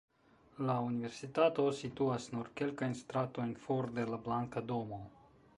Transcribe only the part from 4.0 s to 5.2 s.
la Blanka Domo.